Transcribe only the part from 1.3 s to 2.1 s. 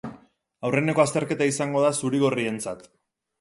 izango da